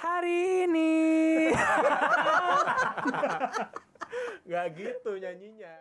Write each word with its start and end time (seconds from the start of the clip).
Hari 0.00 0.64
ini. 0.64 1.52
Gak 4.48 4.66
gitu 4.72 5.20
nyanyinya. 5.20 5.76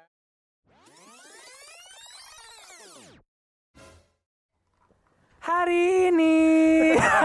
Hari 5.40 6.12
ini. 6.12 6.36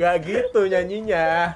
Gak 0.00 0.16
gitu 0.24 0.72
nyanyinya. 0.72 1.52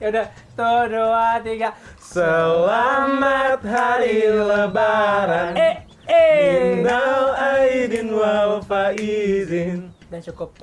ya 0.00 0.06
udah, 0.08 0.26
tuh 0.56 0.88
dua 0.88 1.44
tiga. 1.44 1.76
Selamat 2.00 3.60
hari 3.68 4.32
lebaran. 4.32 5.60
Eh, 5.60 5.76
eh. 6.08 6.80
Minal 6.80 7.36
aidin 7.36 8.16
wal 8.16 8.64
faizin. 8.64 9.87
Udah 10.08 10.20
cukup. 10.24 10.48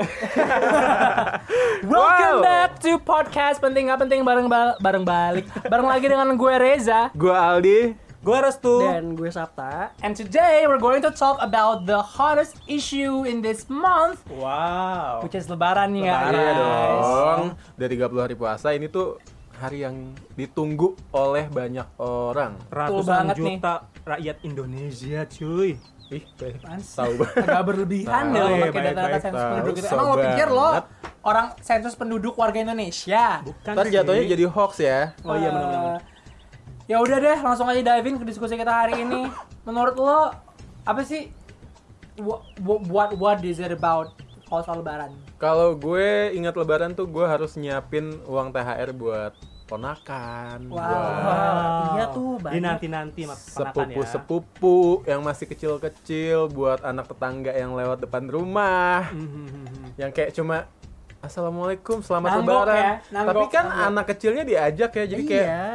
Welcome 1.86 2.36
Wow. 2.36 2.42
back 2.42 2.82
to 2.82 2.98
podcast 2.98 3.62
penting 3.62 3.86
nggak 3.86 4.02
penting 4.02 4.22
bareng 4.22 4.48
bal- 4.48 4.78
bareng 4.80 5.06
balik 5.06 5.46
bareng 5.62 5.86
lagi 5.86 6.06
dengan 6.08 6.34
gue 6.34 6.54
Reza 6.56 7.14
Gua 7.14 7.54
Aldi. 7.54 7.94
Gue 8.20 8.38
Restu. 8.42 8.82
Dan 8.82 9.14
gue 9.14 9.30
Sabta. 9.30 9.94
and 10.02 10.18
today 10.18 10.66
we're 10.66 10.82
going 10.82 10.98
to 10.98 11.14
talk 11.14 11.38
about 11.40 11.86
the 11.86 12.02
hottest 12.02 12.58
issue 12.66 13.22
in 13.22 13.38
this 13.40 13.70
month 13.70 14.18
Wow. 14.28 15.22
which 15.22 15.38
is 15.38 15.46
Lebaran 15.46 15.94
nih 15.94 16.10
Lebaran. 16.10 16.26
guys. 16.26 16.34
Iya 16.34 16.52
dong. 16.58 17.44
Dari 17.78 17.94
30 17.96 18.18
hari 18.20 18.34
puasa 18.34 18.74
ini 18.74 18.90
tuh 18.90 19.22
hari 19.56 19.86
yang 19.86 19.96
ditunggu 20.34 20.98
oleh 21.12 21.46
banyak 21.48 21.86
orang. 21.96 22.58
Ratusan 22.68 23.30
banget 23.30 23.36
nih. 23.38 23.56
juta 23.56 23.74
rakyat 24.04 24.38
Indonesia, 24.42 25.20
cuy. 25.24 25.78
Ih, 26.14 26.22
sih? 26.38 26.54
tahu 26.94 27.12
banget. 27.18 27.44
agak 27.50 27.64
berlebihan 27.66 28.24
deh 28.30 28.42
lo 28.46 28.56
pakai 28.70 28.82
data-data 28.94 29.18
sensus 29.18 29.46
penduduk 29.50 29.74
itu. 29.74 29.88
So 29.90 29.94
Emang 29.98 30.08
lo 30.08 30.16
pikir 30.22 30.48
lo 30.54 30.70
orang 31.26 31.48
sensus 31.66 31.94
penduduk 31.98 32.34
warga 32.38 32.60
Indonesia? 32.62 33.42
Bukan 33.42 33.74
Ntar 33.74 33.86
sih. 33.90 33.94
jatuhnya 33.98 34.24
jadi 34.30 34.46
hoax 34.46 34.72
ya. 34.78 35.00
Oh 35.26 35.34
iya 35.34 35.50
benar-benar. 35.50 35.98
Eh, 35.98 36.00
ya 36.86 36.98
udah 37.02 37.18
deh, 37.18 37.38
langsung 37.42 37.66
aja 37.66 37.82
diving 37.82 38.22
ke 38.22 38.26
diskusi 38.30 38.54
kita 38.54 38.70
hari 38.70 39.02
ini. 39.02 39.26
Menurut 39.66 39.98
lo 39.98 40.30
apa 40.86 41.02
sih 41.02 41.34
what 42.22 42.46
what, 42.62 43.10
what 43.18 43.42
is 43.42 43.58
it 43.58 43.74
about 43.74 44.14
kalau 44.46 44.62
soal 44.62 44.78
lebaran? 44.86 45.10
Kalau 45.42 45.74
gue 45.74 46.32
ingat 46.38 46.54
lebaran 46.54 46.94
tuh 46.94 47.10
gue 47.10 47.26
harus 47.26 47.58
nyiapin 47.58 48.22
uang 48.30 48.54
THR 48.54 48.94
buat 48.94 49.34
ponakan, 49.66 50.58
Wow. 50.66 50.78
buat 50.78 50.86
Wah, 51.20 51.84
iya 51.92 52.06
tuh 52.08 52.32
Di 52.36 52.44
banyak. 52.46 52.62
nanti-nanti 52.62 53.22
mas 53.24 53.42
ponakan 53.50 53.58
ya. 53.58 53.66
sepupu-sepupu 53.98 54.78
yang 55.04 55.20
masih 55.20 55.46
kecil-kecil, 55.48 56.48
buat 56.48 56.80
anak 56.82 57.06
tetangga 57.08 57.52
yang 57.52 57.74
lewat 57.74 57.98
depan 58.00 58.26
rumah, 58.26 59.10
Mhm. 59.10 59.98
yang 59.98 60.10
kayak 60.10 60.32
cuma 60.32 60.70
Assalamualaikum, 61.18 62.00
selamat 62.00 62.38
Nanggok 62.38 62.54
lebaran. 62.62 62.78
ya, 62.78 62.94
nanggok, 63.10 63.34
Tapi 63.34 63.46
kan 63.50 63.66
nanggok. 63.66 63.88
anak 63.90 64.06
kecilnya 64.08 64.44
diajak 64.44 64.92
ya, 64.94 65.06
jadi 65.08 65.24
kayak 65.26 65.48
Iya. 65.48 65.66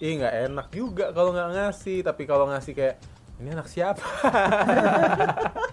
ih 0.00 0.12
nggak 0.16 0.34
enak 0.46 0.66
juga 0.70 1.04
kalau 1.10 1.30
nggak 1.30 1.48
ngasih. 1.52 1.98
Tapi 2.00 2.22
kalau 2.24 2.48
ngasih 2.48 2.72
kayak 2.72 2.96
ini 3.36 3.48
anak 3.50 3.68
siapa? 3.68 4.00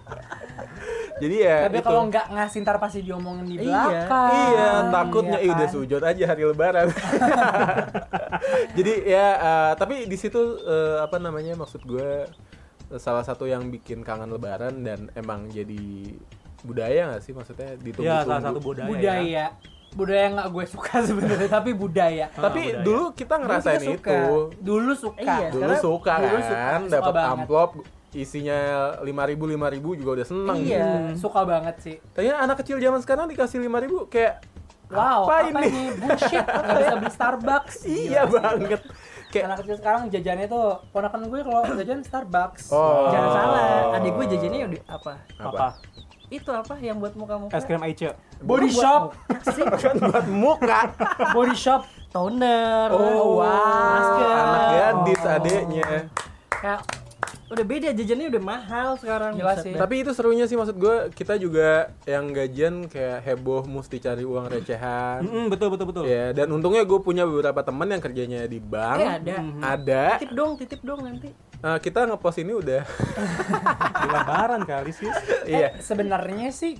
jadi 1.15 1.35
ya 1.39 1.57
Tapi 1.65 1.79
kalau 1.79 2.01
nggak 2.05 2.25
ngasih 2.29 2.59
ntar 2.61 2.77
pasti 2.77 2.99
diomongin 2.99 3.45
di 3.45 3.55
Iya. 3.57 3.71
belakang. 3.81 4.31
Iya, 4.31 4.69
takutnya 4.89 5.37
Iya 5.37 5.45
ih 5.45 5.51
udah 5.51 5.59
kan? 5.61 5.73
sujud 5.73 6.01
aja 6.01 6.23
hari 6.25 6.43
lebaran. 6.43 6.87
Jadi 8.77 8.93
ya, 9.05 9.27
eh, 9.33 9.71
tapi 9.75 9.95
di 10.05 10.15
situ 10.15 10.37
eh, 10.61 10.97
apa 10.99 11.17
namanya 11.17 11.55
maksud 11.55 11.81
gue 11.81 12.27
eh, 12.85 12.99
salah 12.99 13.21
satu 13.21 13.45
yang 13.45 13.67
bikin 13.69 14.01
kangen 14.01 14.29
lebaran 14.29 14.81
dan 14.81 15.07
emang 15.13 15.47
jadi 15.47 16.11
budaya 16.61 17.09
nggak 17.09 17.21
sih 17.21 17.31
maksudnya 17.31 17.77
ditunggu 17.77 18.05
Ya 18.05 18.21
salah 18.21 18.41
satu 18.43 18.59
budaya. 18.59 18.87
budaya. 18.87 19.23
Ya. 19.23 19.47
Budaya 19.91 20.27
nggak 20.29 20.49
gue 20.51 20.65
suka 20.67 20.95
sebenarnya, 21.07 21.47
tapi 21.49 21.71
budaya. 21.71 22.27
Tapi 22.29 22.43
Ah, 22.65 22.67
budaya. 22.73 22.83
dulu 22.83 23.05
kita 23.13 23.35
ngerasain 23.37 23.79
Dulu 23.79 23.87
kita 23.87 23.95
itu. 23.95 23.95
suka. 23.95 24.17
Dulu 24.61 24.91
suka. 24.93 25.21
Iya, 25.23 25.47
Dulu 25.49 25.73
suka 25.77 26.13
dulu 26.19 26.39
suka, 26.41 26.59
kan, 26.67 26.81
dapat 26.85 27.13
banget. 27.13 27.31
amplop 27.31 27.71
isinya 28.15 28.57
5000 29.03 29.59
5000 29.59 29.99
juga 29.99 30.11
udah 30.15 30.27
seneng. 30.27 30.57
Iya, 30.63 31.11
gitu. 31.11 31.27
suka 31.27 31.41
banget 31.43 31.75
sih. 31.83 31.95
Ternyata 32.15 32.37
anak 32.47 32.55
kecil 32.63 32.77
zaman 32.79 32.99
sekarang 33.03 33.25
dikasih 33.27 33.59
5000 33.59 34.07
kayak 34.07 34.35
Wow, 34.85 35.25
apa, 35.25 35.49
apa, 35.49 35.65
ini? 35.65 35.69
ini? 35.73 35.83
Bullshit, 35.97 36.45
nggak 36.45 36.77
bisa 36.77 36.95
beli 37.01 37.11
Starbucks. 37.17 37.75
iya 37.89 38.21
Gila 38.29 38.37
banget. 38.37 38.81
Kayak 39.33 39.45
Anak 39.49 39.57
kecil 39.65 39.75
sekarang 39.81 40.01
jajannya 40.13 40.45
tuh, 40.45 40.65
ponakan 40.93 41.21
gue 41.25 41.39
kalau 41.41 41.61
jajan 41.73 41.99
Starbucks. 42.05 42.69
Oh. 42.69 43.09
Jangan 43.09 43.29
salah, 43.33 43.97
adik 43.97 44.13
gue 44.13 44.25
jajannya 44.37 44.59
udah 44.69 44.81
apa? 44.85 45.13
Apa? 45.41 45.67
Itu 46.29 46.49
apa 46.53 46.73
yang 46.81 47.01
buat 47.01 47.17
muka-muka? 47.17 47.53
Es 47.57 47.65
krim 47.65 47.81
Aice. 47.81 48.13
Body 48.45 48.69
Buat 48.69 48.81
shop, 48.81 49.01
muka 49.13 49.51
sih. 49.57 49.65
kan 49.81 49.95
buat 49.97 50.27
muka. 50.29 50.79
body 51.33 51.55
shop. 51.57 51.81
Toner. 52.13 52.89
Oh, 52.93 53.41
wow. 53.41 53.89
masker. 53.89 54.29
Anak 54.29 54.63
gadis 54.69 55.21
adeknya. 55.25 55.89
Kayak 56.53 56.81
Udah 57.45 57.61
beda 57.61 57.93
jajannya 57.93 58.27
udah 58.33 58.41
mahal 58.41 58.89
sekarang. 58.97 59.37
Gila 59.37 59.53
sih. 59.61 59.77
Tapi 59.77 60.01
itu 60.01 60.11
serunya 60.17 60.49
sih 60.49 60.57
maksud 60.57 60.81
gue 60.81 61.13
kita 61.13 61.37
juga 61.37 61.93
yang 62.09 62.33
gajian 62.33 62.89
kayak 62.89 63.21
heboh 63.21 63.61
mesti 63.69 64.01
cari 64.01 64.25
uang 64.25 64.49
recehan. 64.49 65.21
Mm-mm, 65.21 65.53
betul 65.53 65.69
betul 65.69 65.85
betul. 65.93 66.03
Ya, 66.09 66.33
dan 66.33 66.49
untungnya 66.49 66.81
gue 66.81 66.99
punya 67.05 67.21
beberapa 67.21 67.61
teman 67.61 67.93
yang 67.93 68.01
kerjanya 68.01 68.49
di 68.49 68.57
bank. 68.57 68.97
Eh, 68.97 69.09
ada. 69.21 69.35
Ada. 69.61 70.03
Titip 70.17 70.33
dong, 70.33 70.51
titip 70.57 70.81
dong 70.81 71.05
nanti. 71.05 71.29
Nah, 71.61 71.77
kita 71.77 72.09
ngepost 72.09 72.41
ini 72.41 72.53
udah. 72.53 72.81
Di 74.01 74.07
lebaran 74.09 74.61
kali 74.65 74.91
sih. 74.93 75.09
iya. 75.49 75.73
eh, 75.73 75.81
sebenarnya 75.81 76.49
sih 76.49 76.77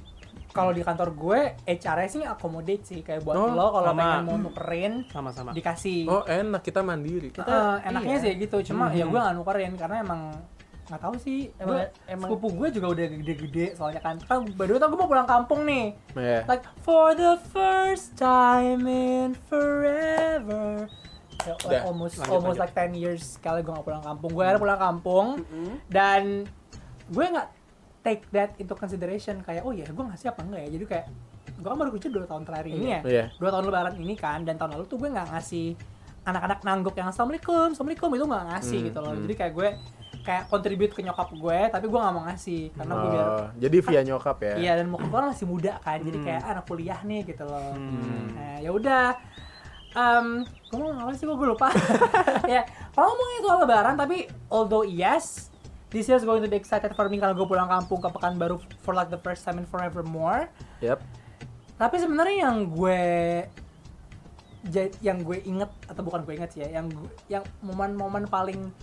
kalau 0.55 0.71
di 0.71 0.87
kantor 0.87 1.11
gue 1.19 1.39
HR 1.67 1.99
sih 2.07 2.23
accommodate 2.23 2.83
sih 2.87 2.99
kayak 3.03 3.27
buat 3.27 3.35
Oh, 3.35 3.51
lo 3.51 3.75
kalau 3.75 3.91
sama. 3.91 3.99
pengen 3.99 4.23
mau 4.23 4.37
nukerin 4.39 4.93
Sama-sama. 5.11 5.51
dikasih. 5.51 6.07
Oh, 6.07 6.23
enak 6.23 6.63
kita 6.63 6.79
mandiri. 6.79 7.35
Eh, 7.35 7.75
enaknya 7.83 8.15
iya. 8.17 8.23
sih 8.23 8.31
gitu, 8.39 8.57
cuma 8.71 8.87
ya 8.95 9.03
gue 9.03 9.19
gak 9.19 9.35
nukerin 9.35 9.75
karena 9.75 9.99
emang 9.99 10.21
nggak 10.85 11.01
tahu 11.01 11.15
sih 11.17 11.49
Emang- 11.55 11.81
Gua- 11.81 11.91
emang- 12.05 12.29
sepupu 12.29 12.47
gue 12.55 12.67
juga 12.71 12.87
udah 12.91 13.05
gede-gede 13.11 13.65
soalnya 13.73 13.99
kan. 13.99 14.15
Kan 14.19 14.45
the 14.45 14.53
way, 14.55 14.69
gue 14.69 14.99
mau 14.99 15.07
pulang 15.07 15.25
kampung 15.25 15.61
nih. 15.63 15.97
Ya. 16.13 16.45
like 16.45 16.61
for 16.79 17.11
the 17.11 17.35
first 17.47 18.13
time 18.13 18.85
in 18.85 19.33
forever. 19.45 20.85
Ya, 21.41 21.53
like 21.53 21.65
Udah, 21.67 21.81
almost 21.85 22.15
lanjut, 22.15 22.31
almost 22.31 22.57
lanjut. 22.57 22.63
like 22.63 22.73
10 22.89 22.93
years 22.95 23.23
sekali 23.35 23.59
gue 23.59 23.71
gak 23.71 23.83
pulang 23.83 24.01
kampung. 24.01 24.29
Gue 24.29 24.43
akhirnya 24.43 24.61
pulang 24.61 24.79
kampung 24.79 25.27
dan 25.87 26.23
gue 27.07 27.25
nggak 27.27 27.49
take 28.01 28.23
that 28.29 28.53
into 28.55 28.73
consideration. 28.73 29.41
Kayak 29.41 29.61
oh 29.61 29.71
ya 29.71 29.85
gue 29.85 30.05
ngasih 30.05 30.29
apa 30.29 30.41
enggak 30.41 30.61
ya? 30.61 30.69
Jadi 30.71 30.85
kayak 30.87 31.05
gue 31.55 31.65
kan 31.65 31.77
baru 31.77 31.91
kerja 31.91 32.07
dua 32.09 32.25
tahun 32.25 32.43
terakhir 32.43 32.67
ini 32.67 32.85
ya. 32.87 32.99
Iya. 33.01 33.25
dua 33.35 33.49
tahun 33.49 33.65
lebaran 33.65 33.95
ini 33.95 34.13
kan 34.13 34.41
dan 34.41 34.55
tahun 34.55 34.73
lalu 34.75 34.85
tuh 34.85 34.97
gue 34.97 35.07
nggak 35.07 35.29
ngasih 35.31 35.73
anak-anak 36.23 36.59
nangguk 36.61 36.93
yang 36.93 37.07
assalamualaikum 37.07 37.69
assalamualaikum 37.69 38.09
itu 38.11 38.25
nggak 38.25 38.45
ngasih 38.47 38.79
Hmm, 38.79 38.87
gitu 38.87 38.99
loh. 38.99 39.11
Hmm. 39.11 39.23
jadi 39.23 39.33
kayak 39.35 39.53
gue 39.53 39.69
kayak 40.25 40.49
contribute 40.49 40.89
ke 40.89 40.99
nyokap 40.99 41.29
gue 41.29 41.59
tapi 41.69 41.85
gue 41.85 41.99
nggak 42.01 42.13
mau 42.13 42.25
ngasih 42.25 42.73
karena 42.73 42.93
gue 42.93 43.09
biar 43.13 43.27
Oh, 43.29 43.45
jadi 43.55 43.77
via 43.79 44.01
nyokap 44.03 44.37
ya. 44.41 44.53
Iya 44.57 44.71
dan 44.81 44.87
muka 44.89 45.05
gue 45.05 45.19
masih 45.29 45.45
muda 45.45 45.73
kan, 45.79 46.01
jadi 46.01 46.17
Hmm. 46.17 46.25
kayak 46.25 46.41
"Ah, 46.41 46.51
anak 46.51 46.65
kuliah 46.65 46.99
nih 46.99 47.21
gitu 47.23 47.43
loh. 47.45 47.71
Hmm. 47.71 48.33
Nah 48.33 48.57
ya 48.57 48.69
udah, 48.69 49.05
um, 49.93 50.27
gue 50.43 50.75
mau 50.75 50.89
ngomong 50.89 51.05
apa 51.05 51.13
sih 51.13 51.23
gue 51.23 51.47
lupa. 51.47 51.69
ya 52.57 52.65
kalau 52.91 53.13
ngomongin 53.13 53.39
soal 53.39 53.57
lebaran 53.61 53.95
tapi 53.95 54.17
although 54.49 54.81
yes, 54.81 55.53
this 55.89 56.05
year 56.05 56.17
is 56.17 56.25
going 56.25 56.41
to 56.41 56.49
be 56.49 56.57
excited 56.57 56.89
for 56.91 57.05
me 57.05 57.15
karena 57.15 57.31
gue 57.31 57.45
pulang 57.45 57.69
kampung 57.69 58.01
ke 58.01 58.09
Pekanbaru 58.09 58.57
for 58.81 58.91
like 58.91 59.07
the 59.07 59.19
first 59.19 59.45
time 59.45 59.55
and 59.55 59.69
forevermore. 59.69 60.49
Yap. 60.81 60.99
Tapi 61.75 61.95
sebenarnya 61.95 62.49
yang 62.49 62.65
gue 62.67 63.01
yang 64.99 65.21
gue 65.21 65.37
inget 65.45 65.69
atau 65.85 66.01
bukan 66.01 66.25
gue 66.25 66.33
inget 66.33 66.49
sih 66.49 66.65
ya, 66.65 66.81
yang 66.81 66.89
yang 67.29 67.43
momen-momen 67.61 68.25
paling 68.25 68.73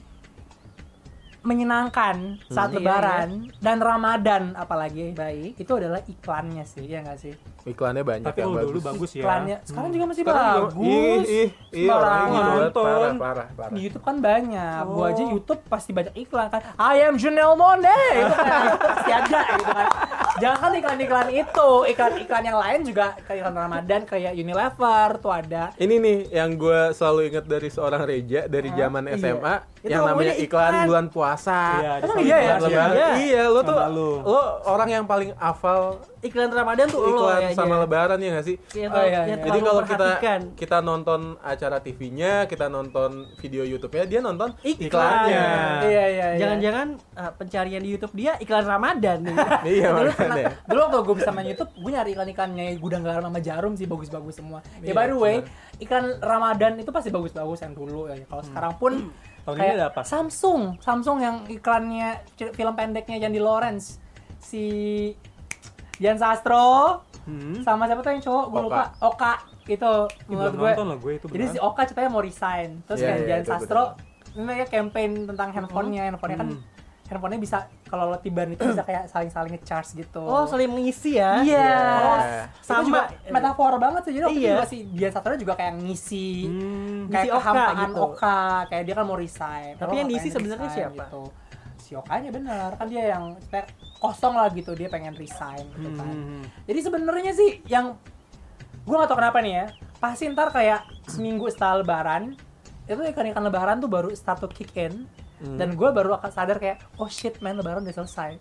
menyenangkan 1.43 2.17
saat 2.47 2.71
Iya, 2.71 2.79
lebaran 2.79 3.29
dan 3.57 3.77
Ramadan 3.79 4.43
apalagi 4.55 5.11
Baik. 5.13 5.57
itu 5.57 5.73
adalah 5.73 6.01
iklannya 6.03 6.63
sih 6.63 6.85
ya 6.85 7.01
nggak 7.01 7.19
sih 7.19 7.35
Iklannya 7.65 8.03
banyak 8.03 8.27
Tapi 8.27 8.39
yang 8.41 8.51
bagus. 8.53 8.67
dulu 8.69 8.81
bagus 8.85 9.11
ya. 9.13 9.23
iklannya 9.23 9.57
sekarang 9.63 9.91
juga 9.91 10.05
masih 10.05 10.23
Sekarang 10.23 10.47
bagus 10.65 11.27
Ih, 11.73 11.89
orang 11.89 12.27
buat 12.27 12.43
Nonton. 12.43 12.85
parah, 12.85 13.13
parah, 13.17 13.47
parah. 13.53 13.71
di 13.71 13.81
YouTube 13.81 14.03
kan 14.03 14.17
banyak 14.19 14.83
gua 14.85 14.99
Oh. 14.99 15.09
aja 15.09 15.23
YouTube 15.25 15.61
pasti 15.67 15.91
banyak 15.91 16.15
iklan 16.17 16.47
kan 16.49 16.63
I 16.77 17.05
am 17.05 17.15
Janelle 17.15 17.55
Monáe 17.55 18.07
itu 18.21 18.35
kan 18.35 18.63
pasti 18.77 19.11
ada 19.13 19.41
gitu 19.53 19.73
kan 19.73 19.89
jangan 20.41 20.59
kan 20.63 20.73
iklan-iklan 20.79 21.29
itu 21.29 21.69
iklan-iklan 21.93 22.45
yang 22.47 22.59
lain 22.59 22.81
juga 22.87 23.13
kayak 23.29 23.39
iklan 23.45 23.57
Ramadan 23.57 24.01
kayak 24.09 24.33
Unilever 24.33 25.09
tuh 25.21 25.33
ada 25.33 25.65
Ini 25.77 25.95
nih 25.99 26.19
yang 26.33 26.57
gue 26.57 26.81
selalu 26.97 27.21
ingat 27.29 27.45
dari 27.45 27.69
seorang 27.69 28.03
Reja 28.07 28.49
dari 28.49 28.71
zaman 28.73 29.03
iya. 29.11 29.17
SMA 29.21 29.55
Itu 29.83 29.91
yang 29.91 30.03
namanya 30.07 30.35
iklan 30.39 30.73
iklan. 30.73 30.87
bulan 30.87 31.07
puasa. 31.11 31.61
Iya, 31.83 31.93
Emang 32.07 32.19
iya 32.23 32.37
ya? 32.39 32.55
Lebaran. 32.55 32.63
Lebaran. 32.63 32.95
Iya. 32.95 33.09
Iya, 33.19 33.43
lo 33.51 33.61
tuh 33.67 33.77
lu. 33.91 34.11
lo 34.23 34.41
orang 34.71 34.89
yang 34.89 35.05
paling 35.11 35.31
hafal 35.35 35.99
Iklan 36.23 36.55
Ramadan 36.55 36.87
tuh 36.87 37.03
lo 37.03 37.09
iklan 37.19 37.51
kayaknya. 37.51 37.59
sama 37.59 37.75
lebaran 37.83 38.19
ya 38.23 38.29
nggak 38.31 38.47
sih? 38.47 38.57
Yang 38.79 38.91
Oh, 38.95 39.03
iya, 39.03 39.21
iya. 39.27 39.37
Jadi 39.43 39.59
kalau 39.59 39.83
kita 39.83 40.09
kita 40.55 40.79
nonton 40.79 41.21
acara 41.43 41.83
TV-nya, 41.83 42.47
kita 42.47 42.71
nonton 42.71 43.27
video 43.43 43.67
YouTube-nya, 43.67 44.07
dia 44.07 44.21
nonton 44.23 44.55
Iklan. 44.63 44.87
iklannya. 44.87 45.47
iya 45.83 45.83
iya 45.83 46.07
iya 46.07 46.27
Jangan-jangan 46.39 46.87
uh, 47.19 47.33
pencarian 47.35 47.83
di 47.83 47.91
YouTube 47.91 48.15
dia 48.15 48.39
iklan 48.39 48.63
Ramadan 48.63 49.19
nih. 49.27 49.35
Iya. 49.83 49.89
Pernah 50.25 50.37
dulu 50.63 50.81
waktu 50.81 50.99
gue 51.03 51.17
bisa 51.17 51.31
main 51.31 51.47
YouTube 51.47 51.71
gue 51.75 51.91
nyari 51.91 52.11
iklan-iklannya 52.13 52.65
gudang 52.77 53.03
garam 53.03 53.23
sama 53.25 53.39
jarum 53.39 53.73
sih 53.73 53.85
bagus-bagus 53.85 54.35
semua. 54.35 54.59
Ya 54.79 54.83
Iya, 54.83 54.93
by 54.93 55.07
the 55.07 55.17
way 55.17 55.37
benar. 55.39 55.79
iklan 55.79 56.05
Ramadan 56.19 56.73
itu 56.77 56.91
pasti 56.91 57.09
bagus-bagus 57.09 57.59
yang 57.61 57.73
dulu 57.73 58.07
ya. 58.07 58.17
Kalau 58.23 58.43
sekarang 58.43 58.73
pun 58.77 58.93
Tahun 59.43 59.55
ini 59.55 59.61
kayak 59.61 59.75
ada 59.75 59.87
apa? 59.89 60.01
Samsung. 60.03 60.79
Samsung 60.79 61.19
yang 61.19 61.37
iklannya 61.47 62.23
film 62.53 62.73
pendeknya 62.73 63.19
Jandy 63.19 63.39
Lawrence. 63.39 63.99
Si 64.39 64.65
Jan 65.97 66.17
Sastro 66.17 67.03
Hmm. 67.23 67.63
sama 67.63 67.87
siapa 67.87 68.03
tuh 68.03 68.11
yang 68.11 68.19
cowok? 68.21 68.45
Gue 68.49 68.61
lupa. 68.65 68.85
Oka. 68.99 69.35
Itu 69.65 70.11
menurut 70.27 70.55
gue 70.57 70.71
nonton 70.73 70.87
loh 70.89 70.99
gue 70.99 71.13
itu 71.17 71.27
jadi 71.29 71.45
si. 71.49 71.59
Oka 71.59 71.83
ceritanya 71.85 72.11
mau 72.11 72.19
resign. 72.19 72.83
Terus 72.83 72.99
Iya, 72.99 73.07
kayak 73.09 73.19
iya, 73.21 73.29
Jan 73.33 73.43
Sastro 73.47 73.83
ini 74.33 74.51
kayak 74.59 74.71
campaign 74.71 75.11
tentang 75.27 75.49
handphonenya. 75.53 76.03
Handphonenya 76.09 76.39
kan 76.39 76.49
Hmm. 76.51 76.63
handphonenya 77.07 77.41
bisa 77.41 77.59
kalau 77.93 78.09
lo 78.09 78.17
tiban 78.17 78.49
itu 78.49 78.65
bisa 78.65 78.81
kayak 78.81 79.05
saling-saling 79.05 79.53
ngecharge 79.53 79.93
gitu 79.93 80.25
Oh, 80.25 80.49
saling 80.49 80.65
mengisi 80.65 81.21
ya. 81.21 81.45
Iya. 81.45 81.45
Iya. 81.45 82.43
Itu 82.49 82.65
Sama. 82.65 82.85
juga 82.89 83.01
metafor 83.29 83.77
banget 83.77 84.03
sih. 84.09 84.13
Jadi 84.17 84.25
waktu 84.25 84.33
itu 84.33 84.41
Iya. 84.41 84.55
juga 84.57 84.65
si 84.65 84.79
Dian 84.89 85.13
Sastro 85.13 85.35
juga 85.37 85.53
kayak 85.53 85.73
ngisi 85.77 86.29
Hmm. 86.49 87.13
kayak 87.13 87.13
Ngisi 87.13 87.29
Oka 87.29 87.41
kehampaan 87.45 87.77
gitu. 87.85 88.01
Oka, 88.01 88.41
kayak 88.67 88.83
dia 88.89 88.95
kan 88.97 89.05
mau 89.05 89.19
resign. 89.21 89.73
Tapi 89.77 89.95
yang 89.95 90.09
diisi 90.09 90.29
sebenarnya 90.33 90.71
siapa? 90.73 91.05
Gitu. 91.05 91.23
Si 91.77 91.93
Okanya 91.93 92.31
bener, 92.33 92.69
kan 92.73 92.87
dia 92.89 93.05
yang 93.13 93.37
kayak 93.53 93.69
kosong 94.01 94.33
lah 94.33 94.49
gitu, 94.49 94.73
dia 94.73 94.89
pengen 94.89 95.13
resign 95.13 95.69
gitu 95.77 95.93
kan. 95.93 96.09
Hmm. 96.09 96.43
Jadi 96.65 96.81
sebenarnya 96.81 97.33
sih 97.37 97.61
yang 97.69 97.93
gue 98.83 98.97
gak 98.97 99.13
tau 99.13 99.21
kenapa 99.21 99.45
nih 99.45 99.53
ya, 99.53 99.67
pasti 100.01 100.27
ntar 100.27 100.49
kayak 100.51 100.83
seminggu 101.07 101.47
setelah 101.47 101.85
lebaran, 101.85 102.33
itu 102.83 102.99
ikan-ikan 102.99 103.45
lebaran 103.45 103.77
tuh 103.79 103.87
baru 103.87 104.11
start 104.11 104.41
to 104.41 104.49
kick 104.49 104.73
in, 104.75 105.05
Hmm. 105.43 105.59
dan 105.59 105.69
gue 105.73 105.89
baru 105.89 106.15
akan 106.15 106.31
sadar 106.31 106.57
kayak, 106.57 106.79
oh 106.97 107.07
shit 107.07 107.35
man 107.39 107.55
lebaran 107.55 107.83
udah 107.83 107.97
selesai. 107.97 108.39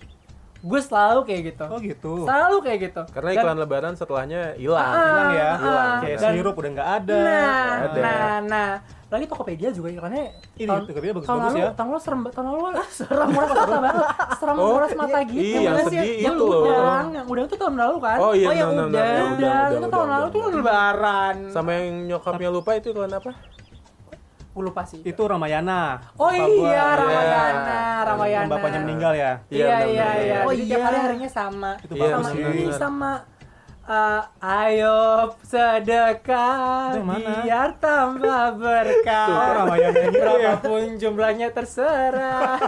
Gue 0.62 0.78
selalu 0.78 1.26
kayak 1.26 1.42
gitu. 1.48 1.66
Oh 1.66 1.82
gitu. 1.82 2.14
Selalu 2.22 2.58
kayak 2.62 2.80
gitu. 2.84 3.02
Karena 3.10 3.30
Dan- 3.32 3.38
iklan 3.42 3.58
lebaran 3.58 3.94
setelahnya 3.96 4.42
hilang. 4.54 4.86
Ah, 4.86 5.02
Hilang 5.02 5.30
ya. 5.34 5.50
ah, 5.50 5.98
Kayak 6.00 6.18
dan- 6.20 6.34
sirup 6.38 6.54
udah 6.56 6.70
nggak 6.72 6.90
ada. 6.96 7.18
Nah, 7.18 7.34
Nggak 7.34 7.82
ada. 7.82 8.00
nah, 8.00 8.36
nah, 8.46 8.70
lagi 9.10 9.26
Tokopedia 9.26 9.70
juga 9.70 9.90
iklannya 9.90 10.26
Ini 10.56 10.68
tahun, 10.70 10.82
Tokopedia 10.86 11.12
tahun 11.12 11.18
bagus-bagus 11.18 11.50
lalu, 11.50 11.58
ya. 11.58 11.70
tahun 11.74 11.90
lalu 11.90 12.00
serem, 12.00 12.22
tahun 12.30 12.46
lalu 12.46 12.62
serem 13.02 13.28
muras 13.28 13.50
mata 13.52 13.66
banget, 13.76 13.96
serem 14.38 14.56
Oh, 14.56 14.70
muras 14.70 14.92
mata 14.94 15.18
iya, 15.18 15.26
gitu. 15.26 15.42
iya, 15.42 15.60
yang 15.60 15.78
sedih 15.82 15.98
yang 16.22 16.36
itu 16.38 16.46
loh. 16.46 16.62
udang, 16.62 17.08
yang 17.12 17.26
udang 17.26 17.46
itu 17.48 17.56
tahun 17.58 17.76
lalu 17.76 17.96
kan? 18.00 18.18
Oh 18.22 18.32
iya, 18.32 18.48
Oh, 18.48 18.54
yang 18.54 18.70
udah. 18.70 18.86
benar, 18.86 19.02
udah, 19.02 19.26
udah, 19.26 19.58
itu 19.74 19.88
tahun 19.90 19.90
udah, 20.06 20.14
lalu 20.14 20.28
tuh 20.30 20.42
udah. 20.44 20.54
lebaran. 20.56 21.36
Sama 21.50 21.70
yang 21.74 21.86
nyokapnya 22.08 22.50
lupa 22.52 22.72
itu 22.76 22.88
iklan 22.88 23.10
apa? 23.12 23.32
Gue 24.52 24.64
lupa 24.64 24.84
sih. 24.84 25.00
Itu 25.02 25.24
Ramayana. 25.24 26.12
Oh 26.16 26.28
gua. 26.28 26.36
iya, 26.36 26.68
Iya. 26.68 26.86
Ramayana, 26.94 27.80
Ramayana. 28.04 28.44
Yang 28.44 28.52
bapaknya 28.52 28.80
meninggal 28.82 29.14
ya. 29.14 29.32
Iya, 29.48 29.66
Iya, 29.66 29.78
iya, 29.86 30.08
iya. 30.18 30.38
Oh, 30.44 30.52
Jadi 30.52 30.64
tiap 30.66 30.76
iya. 30.76 30.86
hari 30.86 30.98
harinya 31.00 31.30
sama. 31.30 31.72
Itu 31.80 31.94
Iya, 31.94 32.08
sama 32.12 32.30
benar, 32.30 32.52
ini 32.52 32.74
sama 32.74 33.12
eh, 33.82 34.22
ayo 34.40 35.00
sedekah 35.42 36.94
biar 37.02 37.70
tambah 37.78 38.46
berkah. 38.54 39.28
Oh, 39.28 39.52
Ramayana 39.58 40.00
gitu 40.06 40.20
ya. 40.20 40.54
Berapapun 40.54 40.82
jumlahnya 40.98 41.48
terserah. 41.50 42.60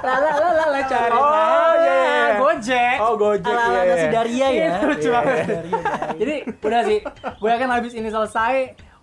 Lala 0.00 0.30
lala 0.32 0.50
lala 0.56 0.80
cari 0.84 1.12
Oh, 1.12 1.26
mana? 1.26 1.74
iya, 1.76 1.94
iya. 1.94 2.24
Gojek. 2.36 2.96
Oh, 2.98 3.14
Gojek 3.16 3.46
Ala-ala 3.48 3.74
iya, 3.76 3.82
nasi 3.88 4.00
iya. 4.00 4.12
Daria 4.12 4.48
ya. 4.48 4.66
Itu 4.72 4.86
lucu 4.86 5.08
Iya. 5.08 5.14
banget. 5.16 5.46
Jadi 6.16 6.34
udah 6.60 6.80
sih, 6.82 6.98
gue 7.36 7.48
yakin 7.50 7.68
habis 7.68 7.92
ini 7.92 8.08
selesai, 8.08 8.54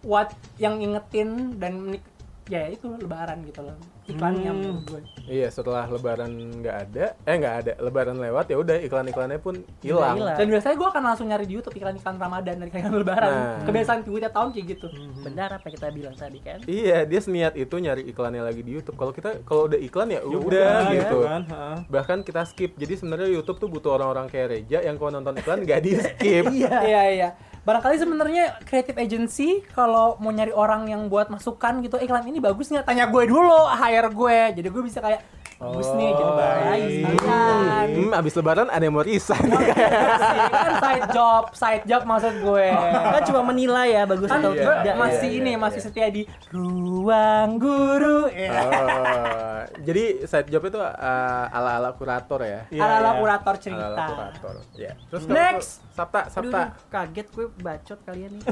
what 0.02 0.30
yang 0.58 0.80
ingetin 0.80 1.30
dan 1.56 1.74
menik- 1.80 2.12
ya 2.46 2.68
itu 2.68 2.92
lebaran 2.94 3.40
gitu 3.44 3.62
loh 3.62 3.76
iklannya 4.04 4.52
Hmm. 4.52 4.60
menurut 4.60 4.84
gue. 4.84 5.02
Iya, 5.24 5.48
setelah 5.48 5.88
lebaran 5.88 6.28
nggak 6.60 6.76
ada, 6.76 7.06
eh 7.16 7.36
nggak 7.40 7.56
ada, 7.58 7.72
lebaran 7.80 8.20
lewat 8.20 8.52
ya 8.52 8.60
udah 8.60 8.76
iklan-iklannya 8.78 9.40
pun 9.40 9.56
hilang. 9.80 10.20
Dan 10.20 10.52
biasanya 10.52 10.76
gue 10.76 10.88
akan 10.90 11.04
langsung 11.06 11.28
nyari 11.32 11.48
di 11.48 11.56
YouTube 11.56 11.72
iklan-iklan 11.74 12.20
Ramadan 12.20 12.60
dan 12.60 12.68
iklan 12.68 12.92
lebaran. 12.94 13.32
Nah. 13.32 13.64
Kebiasaan 13.64 14.04
gue 14.04 14.20
tiap 14.20 14.36
tahun 14.36 14.50
kayak 14.52 14.66
gitu. 14.70 14.88
Benar 15.24 15.56
apa 15.56 15.68
kita 15.72 15.88
bilang 15.90 16.12
tadi 16.14 16.44
kan? 16.44 16.60
Iya, 16.66 17.08
dia 17.08 17.20
seniat 17.24 17.56
itu 17.56 17.72
nyari 17.74 18.04
iklannya 18.06 18.44
lagi 18.44 18.60
di 18.60 18.76
YouTube. 18.76 19.00
Kalau 19.00 19.16
kita 19.16 19.40
kalau 19.44 19.72
udah 19.72 19.80
iklan 19.80 20.08
ya 20.10 20.20
Ya 20.20 20.28
udah 20.28 20.44
udah, 20.44 20.76
gitu. 20.92 21.18
kan. 21.24 21.42
heeh. 21.48 21.78
Bahkan 21.88 22.18
kita 22.22 22.42
skip. 22.44 22.76
Jadi 22.76 22.94
sebenarnya 22.98 23.32
YouTube 23.32 23.58
tuh 23.58 23.72
butuh 23.72 23.96
orang-orang 23.96 24.28
kayak 24.28 24.48
Reja 24.52 24.84
yang 24.84 25.00
kalau 25.00 25.16
nonton 25.16 25.40
iklan 25.40 25.64
nggak 25.64 25.80
di 25.80 25.92
skip. 25.96 26.44
Iya 26.60 27.02
iya. 27.08 27.30
Barangkali 27.64 27.96
sebenarnya 27.96 28.60
creative 28.68 29.00
agency 29.00 29.64
kalau 29.72 30.20
mau 30.20 30.36
nyari 30.36 30.52
orang 30.52 30.92
yang 30.92 31.08
buat 31.08 31.32
masukan 31.32 31.80
gitu 31.80 31.96
iklan 31.96 32.28
ini 32.28 32.44
bagus 32.44 32.68
nggak? 32.68 32.84
Tanya 32.84 33.08
gue 33.08 33.24
dulu, 33.24 33.72
hire 33.72 34.12
gue. 34.12 34.40
Jadi 34.60 34.68
gue 34.68 34.84
bisa 34.84 35.00
kayak 35.00 35.24
bagus 35.60 35.88
nih 35.96 36.10
gitu. 36.14 36.24
Oh, 36.24 36.36
baik. 36.38 36.64
Baik, 36.64 36.90
sekalian. 36.94 37.88
Hmm, 37.94 38.12
abis 38.20 38.34
lebaran 38.38 38.68
ada 38.70 38.84
yang 38.84 38.96
mau 38.96 39.06
resign. 39.06 39.46
Sih, 39.50 40.40
kan 40.66 40.74
side 40.82 41.08
job, 41.14 41.44
side 41.54 41.86
job 41.88 42.02
maksud 42.04 42.34
gue. 42.42 42.68
Kan 42.94 43.22
cuma 43.28 43.42
menilai 43.48 43.88
ya 43.94 44.04
bagus 44.04 44.30
kan 44.30 44.42
atau 44.42 44.52
gue 44.54 44.64
Iya, 44.64 44.82
tidak. 44.84 44.96
masih 44.98 45.30
iya, 45.30 45.40
ini 45.40 45.52
iya, 45.54 45.60
masih 45.60 45.80
iya. 45.80 45.88
setia 45.88 46.08
di 46.10 46.24
ruang 46.52 47.50
guru 47.62 48.28
ya. 48.32 48.52
Oh, 48.54 49.60
jadi 49.84 50.04
side 50.26 50.50
job 50.50 50.64
itu 50.68 50.80
uh, 50.80 51.46
ala-ala 51.50 51.94
kurator 51.96 52.40
ya. 52.44 52.62
Iya, 52.72 52.82
ala 52.84 52.94
ala 53.00 53.12
iya. 53.12 53.20
kurator 53.22 53.56
cerita 53.60 54.04
kurator. 54.10 54.56
Ya. 54.76 54.92
Terus 55.12 55.24
kalau 55.28 55.38
Next. 55.38 55.70
tuh, 55.70 55.92
Sabta, 55.94 56.22
Sabta. 56.34 56.58
aduh, 56.58 56.70
kaget 56.90 57.28
gue 57.30 57.48
bacot 57.62 58.00
kalian 58.02 58.32
nih. 58.42 58.46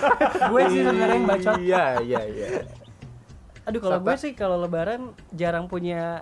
gue 0.52 0.62
sih 0.70 0.80
sebenarnya 0.86 1.16
yang 1.18 1.26
bacot 1.26 1.54
Iya, 1.58 1.84
iya, 2.06 2.20
iya. 2.28 2.48
Aduh 3.64 3.80
kalau 3.80 3.98
gue 3.98 4.14
sih 4.14 4.32
kalau 4.32 4.56
lebaran 4.58 5.00
jarang 5.30 5.64
punya 5.64 6.20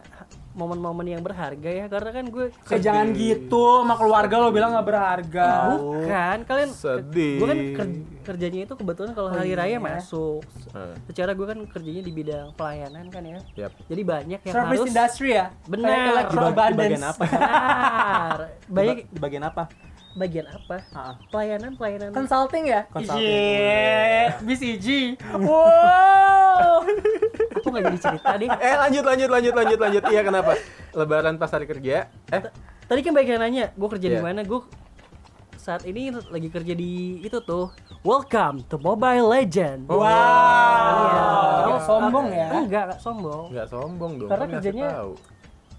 momen-momen 0.52 1.08
yang 1.08 1.20
berharga 1.20 1.64
ya 1.66 1.86
karena 1.86 2.10
kan 2.12 2.24
gue 2.26 2.52
Kayak 2.62 2.82
jangan 2.84 3.06
gitu 3.14 3.80
sama 3.80 3.96
keluarga 3.96 4.34
lo 4.36 4.48
bilang 4.48 4.70
nggak 4.70 4.84
berharga. 4.86 5.50
bukan 5.72 6.38
kalian 6.44 6.70
Sedih. 6.70 7.36
gue 7.36 7.46
kan 7.48 7.58
ker- 7.74 8.02
kerjanya 8.22 8.60
itu 8.62 8.74
kebetulan 8.74 9.10
kalau 9.10 9.28
Oh, 9.28 9.34
hari 9.34 9.50
iya. 9.50 9.58
raya 9.58 9.76
masuk 9.78 10.44
Hmm, 10.70 10.92
secara 11.04 11.32
gue 11.32 11.46
kan 11.46 11.58
kerjanya 11.66 12.00
di 12.00 12.12
bidang 12.12 12.46
pelayanan 12.52 13.08
kan 13.08 13.22
ya 13.22 13.40
yap. 13.58 13.72
jadi 13.84 14.02
banyak 14.04 14.40
yang 14.42 14.54
Service 14.54 14.72
harus 14.78 14.88
industry 14.88 15.28
ya. 15.32 15.46
Benar. 15.64 15.88
Di, 15.88 16.10
bag- 16.12 16.30
di 16.30 16.36
abundance. 16.38 16.76
bagian 16.78 17.02
apa? 17.02 17.24
Benar. 17.26 18.38
Di 18.60 18.70
banyak 18.70 18.94
ba- 18.94 19.06
di 19.08 19.18
bagian 19.18 19.44
apa? 19.46 19.62
Bagian 20.12 20.46
apa 20.46 20.76
Ah, 20.90 21.14
pelayanan 21.28 21.72
pelayanan 21.72 22.10
Consulting 22.10 22.64
ya? 22.66 22.80
Consulting. 22.86 23.24
Iya. 23.24 24.36
BCG. 24.38 24.86
Wow. 25.34 26.84
aku 27.56 27.66
nggak 27.66 27.84
jadi 27.86 27.98
cerita 28.00 28.30
deh 28.34 28.48
Eh 28.50 28.74
lanjut 28.78 29.04
lanjut 29.04 29.28
lanjut 29.28 29.54
lanjut 29.54 29.78
lanjut. 29.78 30.02
Iya 30.06 30.20
kenapa? 30.22 30.52
Lebaran 30.92 31.34
pas 31.36 31.48
hari 31.48 31.64
kerja. 31.64 32.12
Eh 32.28 32.40
tadi 32.84 33.00
kan 33.00 33.10
banyak 33.10 33.28
yang 33.30 33.40
nanya 33.40 33.64
gue 33.70 33.88
kerja 33.90 34.06
di 34.06 34.16
Iya. 34.16 34.22
mana 34.22 34.40
gue 34.42 34.60
saat 35.54 35.86
ini 35.86 36.10
lagi 36.10 36.50
kerja 36.50 36.74
di 36.74 36.92
itu 37.20 37.38
tuh 37.40 37.70
welcome 38.02 38.60
to 38.62 38.76
Mobile 38.76 39.30
Legend 39.30 39.86
Wow. 39.86 40.02
Iya. 40.02 41.22
Kamu 41.62 41.78
sombong 41.80 42.26
ya? 42.28 42.48
enggak 42.52 42.82
enggak 42.84 43.00
sombong 43.00 43.44
nggak 43.48 43.66
sombong 43.66 44.12
dong. 44.18 44.28
Karena 44.28 44.46
kerjanya- 44.50 44.92
tahu. 44.92 45.12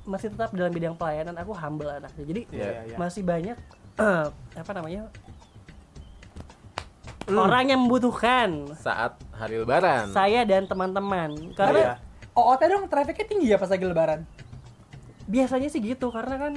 masih 0.03 0.27
tetap 0.29 0.51
dalam 0.51 0.67
bidang 0.69 0.95
pelayanan 0.95 1.31
aku 1.33 1.51
humble 1.53 1.87
anaknya 1.87 2.23
jadi 2.25 2.41
Iya, 2.49 2.59
iya, 2.65 2.81
iya. 2.85 2.97
masih 2.97 3.21
banyak 3.21 3.55
apa 3.95 4.71
namanya 4.71 5.07
orang 7.29 7.65
yang 7.67 7.79
membutuhkan 7.81 8.67
Saat 8.75 9.15
hari 9.31 9.57
lebaran. 9.57 10.11
saya 10.11 10.43
dan 10.43 10.65
teman-teman 10.65 11.31
Iya. 11.31 11.55
karena 11.55 11.81
OOT 12.33 12.61
dong 12.65 12.85
trafficnya 12.87 13.25
tinggi 13.25 13.47
ya 13.47 13.57
pas 13.57 13.69
lagi 13.69 13.85
lebaran. 13.85 14.25
biasanya 15.23 15.69
sih 15.69 15.79
gitu 15.79 16.11
karena 16.11 16.35
kan 16.37 16.53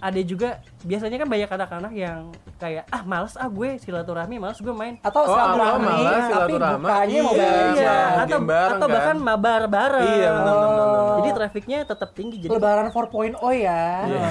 ada 0.00 0.20
juga 0.20 0.48
biasanya 0.80 1.16
kan 1.16 1.26
banyak 1.26 1.46
anak-anak 1.48 1.92
yang 1.92 2.30
kayak 2.54 2.86
ah 2.86 3.02
males 3.02 3.34
ah 3.34 3.46
gue 3.46 3.76
silaturahmi 3.76 4.36
males 4.36 4.54
gue 4.56 4.70
main 4.70 4.94
Atau 5.00 5.20
Oh, 5.20 5.26
silaturahmi, 5.28 5.58
awal 5.58 5.78
malah 5.80 6.06
tapi 6.06 6.22
silaturahmi. 6.24 6.78
bukanya 6.80 7.18
mau 7.18 7.32
Iya, 7.32 7.50
iya. 7.74 7.96
atau 8.16 8.26
game 8.28 8.46
bareng 8.46 8.70
atau 8.72 8.86
kan? 8.86 8.94
bahkan 8.94 9.16
mabar 9.18 9.62
bareng 9.66 10.06
Iya 10.14 10.30
benar 10.32 10.54
benar. 10.54 10.70
benar. 10.78 11.14
jadi 11.18 11.30
trafficnya 11.34 11.78
tetap 11.84 12.10
tinggi 12.12 12.36
jadi 12.38 12.50
Lebaran 12.52 12.86
4.0 12.88 13.34
ya. 13.52 13.82
Iya. 14.06 14.28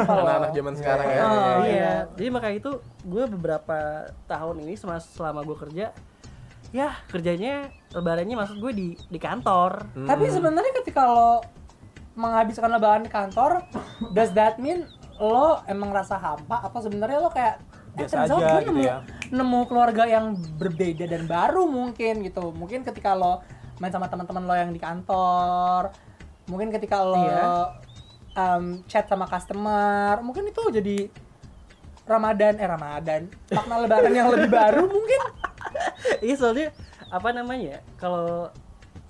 Kalau- 0.00 0.24
Anak-anak 0.26 0.50
zaman 0.52 0.74
sekarang 0.74 1.06
ya. 1.06 1.20
Oh, 1.20 1.30
iya. 1.30 1.54
iya. 1.64 1.92
Jadi 2.12 2.28
makanya 2.28 2.56
itu 2.58 2.70
gue 3.00 3.24
beberapa 3.28 3.78
tahun 4.26 4.56
ini 4.60 4.74
selama, 4.74 4.98
selama 5.00 5.40
gue 5.42 5.56
kerja 5.60 5.86
ya 6.70 6.94
kerjanya 7.06 7.66
lebarannya 7.90 8.34
maksud 8.36 8.58
gue 8.58 8.72
di 8.72 8.88
di 9.00 9.18
kantor. 9.18 9.90
Hmm. 9.92 10.06
Tapi 10.06 10.26
sebenarnya 10.26 10.72
ketika 10.76 11.02
lo 11.04 11.42
menghabiskan 12.18 12.70
lebaran 12.70 13.06
di 13.06 13.12
kantor, 13.12 13.64
does 14.12 14.34
that 14.34 14.58
mean 14.58 14.86
lo 15.20 15.60
emang 15.68 15.92
rasa 15.92 16.16
hampa 16.16 16.64
atau 16.64 16.80
sebenarnya 16.80 17.18
lo 17.20 17.30
kayak 17.30 17.60
eh, 17.96 18.08
Biasa 18.08 18.24
out 18.24 18.40
aja 18.40 18.64
gitu 18.64 18.72
nemu, 18.72 18.82
ya. 18.82 18.96
nemu 19.28 19.60
keluarga 19.68 20.04
yang 20.08 20.32
berbeda 20.56 21.04
dan 21.06 21.28
baru 21.28 21.68
mungkin 21.68 22.24
gitu. 22.24 22.50
Mungkin 22.56 22.82
ketika 22.82 23.12
lo 23.12 23.44
main 23.78 23.92
sama 23.92 24.08
teman-teman 24.08 24.44
lo 24.44 24.54
yang 24.56 24.72
di 24.72 24.80
kantor, 24.80 25.92
mungkin 26.48 26.72
ketika 26.72 27.04
lo 27.04 27.20
Iya. 27.20 27.44
um, 28.36 28.80
chat 28.88 29.04
sama 29.06 29.28
customer, 29.28 30.18
mungkin 30.24 30.48
itu 30.48 30.62
jadi 30.72 31.08
Ramadan 32.10 32.58
eh 32.58 32.66
Ramadan 32.66 33.22
makna 33.54 33.86
lebaran 33.86 34.10
yang 34.10 34.34
lebih 34.34 34.50
baru 34.50 34.82
mungkin 34.90 35.20
Iya 36.26 36.34
soalnya 36.34 36.68
apa 37.06 37.30
namanya 37.30 37.86
kalau 38.02 38.50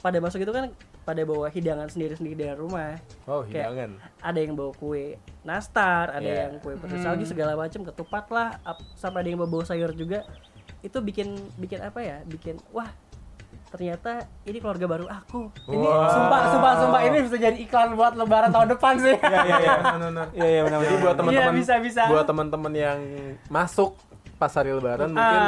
pada 0.04 0.20
masuk 0.20 0.44
itu 0.44 0.52
kan 0.52 0.68
pada 1.00 1.22
bawa 1.22 1.48
hidangan 1.48 1.86
sendiri-sendiri 1.86 2.36
dari 2.36 2.54
rumah. 2.54 3.00
Oh 3.24 3.42
Kayak 3.42 3.72
hidangan. 3.72 3.90
ada 4.20 4.38
yang 4.38 4.52
bawa 4.54 4.72
kue 4.72 5.04
nastar, 5.40 6.10
ada 6.10 6.22
Yeah. 6.22 6.38
yang 6.46 6.60
kue 6.60 6.74
putri 6.74 6.98
salju 6.98 7.24
segala 7.24 7.54
macam 7.54 7.80
ketupat 7.82 8.24
lah, 8.28 8.48
sampai 8.94 9.24
ada 9.24 9.28
yang 9.28 9.40
bawa 9.40 9.64
sayur 9.64 9.90
juga. 9.90 10.22
Itu 10.80 11.00
bikin 11.00 11.32
bikin 11.56 11.80
apa 11.80 11.98
ya? 11.98 12.18
Bikin 12.22 12.60
wah 12.70 12.88
ternyata 13.70 14.26
ini 14.42 14.58
keluarga 14.58 14.82
baru 14.84 15.06
aku. 15.06 15.46
Ini 15.64 15.78
Wah. 15.78 16.10
sumpah, 16.10 16.40
sumpah, 16.50 16.72
sumpah 16.76 17.00
ini 17.02 17.16
bisa 17.22 17.36
jadi 17.38 17.54
iklan 17.56 17.94
buat 17.94 18.14
lebaran 18.14 18.50
tahun 18.50 18.68
depan 18.68 18.94
sih. 18.98 19.14
Iya 19.14 19.38
iya 19.40 19.56
iya. 19.56 19.74
benar 19.94 20.26
Iya 20.32 20.48
iya 20.48 20.60
benar. 20.66 20.78
Jadi 20.80 20.96
buat 20.98 21.14
teman-teman 21.14 21.52
Iya, 21.54 21.58
bisa, 21.58 21.74
bisa. 21.78 22.02
buat 22.10 22.26
teman-teman 22.26 22.72
yang 22.74 22.98
masuk 23.46 23.94
pas 24.36 24.50
hari 24.50 24.72
lebaran 24.72 25.12
mungkin 25.12 25.40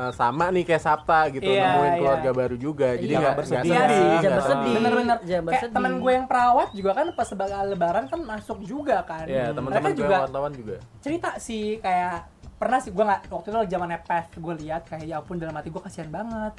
Eh, 0.00 0.12
sama 0.12 0.48
nih 0.48 0.64
kayak 0.64 0.80
Sabta 0.80 1.28
gitu 1.28 1.44
Iya, 1.44 1.60
nemuin 1.66 1.84
iya. 1.86 1.98
keluarga 1.98 2.30
baru 2.32 2.56
juga. 2.56 2.88
Jadi 2.94 3.04
Iya, 3.06 3.20
nggak 3.20 3.36
bersedih. 3.36 3.58
nggak 3.60 3.68
Iya 3.68 3.80
sedih, 3.82 3.98
sih, 4.00 4.16
jangan 4.16 4.32
bersedih. 4.34 4.74
Bener-bener. 4.74 5.18
Kayak 5.20 5.42
bersedih. 5.44 5.74
temen 5.76 5.92
gue 5.94 6.12
yang 6.14 6.26
perawat 6.26 6.68
juga 6.72 6.90
kan 6.94 7.06
pas 7.12 7.26
sebagai 7.26 7.58
lebaran 7.66 8.04
kan 8.06 8.20
masuk 8.22 8.58
juga 8.62 8.96
kan. 9.02 9.26
Iya, 9.26 9.44
Mereka 9.46 9.56
teman-teman 9.56 9.84
gue 9.84 9.98
juga 9.98 10.16
wartawan 10.22 10.52
juga. 10.54 10.76
cerita 10.98 11.30
sih 11.36 11.64
kayak 11.78 12.16
pernah 12.56 12.78
sih 12.78 12.90
gue 12.90 13.00
nggak 13.02 13.20
waktu 13.26 13.46
itu 13.46 13.56
lagi 13.58 13.70
zamannya 13.70 14.00
PES 14.00 14.26
gue 14.36 14.54
lihat 14.58 14.82
kayak 14.84 15.04
ya 15.04 15.16
ampun 15.16 15.36
dalam 15.36 15.54
hati 15.54 15.68
gue 15.68 15.80
kasihan 15.80 16.08
banget 16.10 16.52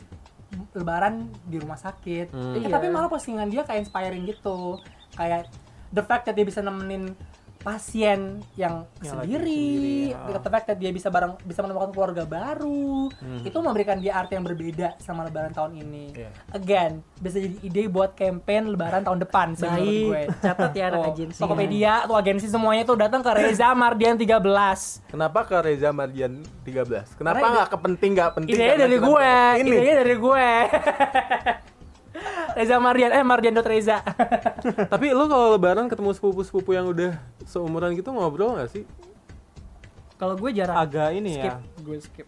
lebaran 0.71 1.13
di 1.43 1.57
rumah 1.57 1.77
sakit 1.77 2.27
Hmm. 2.27 2.53
Eh, 2.53 2.62
Iya. 2.62 2.69
tapi 2.71 2.88
malah 2.88 3.05
postingan 3.07 3.48
dia 3.48 3.62
kayak 3.62 3.86
inspiring 3.86 4.25
gitu 4.25 4.81
kayak 5.13 5.45
the 5.89 6.01
fact 6.01 6.25
that 6.25 6.33
dia 6.33 6.41
bisa 6.43 6.60
nemenin 6.60 7.13
pasien 7.62 8.20
yang, 8.53 8.89
Yang 8.98 9.15
lagi 9.15 9.32
sendiri, 9.32 9.62
sendiri, 9.72 10.01
ya. 10.27 10.38
the 10.38 10.50
fact 10.50 10.65
that 10.65 10.77
dia 10.77 10.89
bisa 10.89 11.08
bareng 11.08 11.38
bisa 11.41 11.60
menemukan 11.60 11.89
keluarga 11.89 12.24
baru 12.24 13.13
Hmm. 13.13 13.41
itu 13.41 13.58
memberikan 13.58 13.98
dia 13.98 14.13
arti 14.15 14.34
yang 14.34 14.44
berbeda 14.44 14.98
sama 14.98 15.24
lebaran 15.24 15.51
tahun 15.51 15.77
ini 15.77 16.06
Iya. 16.15 16.30
again 16.51 16.91
bisa 17.15 17.38
jadi 17.38 17.56
ide 17.62 17.84
buat 17.86 18.12
campaign 18.12 18.68
lebaran 18.68 19.01
tahun 19.01 19.22
depan 19.22 19.48
sih 19.53 19.63
menurut 19.63 19.94
gue 20.08 20.22
catat 20.41 20.72
ya 20.72 20.86
anak 20.88 21.00
Tuh, 21.00 21.12
agensi. 21.12 21.39
Tokopedia 21.39 21.94
tuh 22.03 22.15
agensi 22.15 22.46
semuanya 22.48 22.84
tuh 22.84 22.98
datang 22.98 23.22
ke 23.22 23.32
Reza 23.32 23.70
Mardian 23.72 24.15
13 24.15 24.41
Kenapa 25.08 25.39
ke 25.44 25.56
Reza 25.60 25.89
Mardian 25.91 26.34
13? 26.62 27.13
Kenapa 27.13 27.46
nggak 27.48 27.70
kepenting 27.70 28.12
nggak 28.13 28.32
penting? 28.34 28.51
Idenya 28.51 28.70
karena 28.72 28.84
dari 28.84 28.98
gue, 28.98 29.32
Ini. 29.60 29.70
idenya 29.72 29.96
dari 29.98 30.15
gue. 30.18 30.48
Reza 32.53 32.75
Mardian, 32.77 33.12
eh 33.12 33.22
Mardian 33.22 33.51
dot 33.51 33.63
Reza. 33.63 34.01
Tapi 34.93 35.05
lu 35.10 35.25
kalau 35.25 35.53
lebaran 35.53 35.86
ketemu 35.86 36.12
sepupu-sepupu 36.12 36.72
yang 36.72 36.86
udah 36.86 37.15
seumuran 37.43 37.93
gitu 37.93 38.10
ngobrol 38.10 38.53
nggak 38.53 38.70
sih? 38.70 38.84
Kalau 40.15 40.36
gue 40.36 40.51
jarang 40.51 40.77
Agak 40.77 41.12
ini 41.12 41.34
skip, 41.34 41.48
ya. 41.48 41.55
gue 41.79 41.98
skip. 42.00 42.27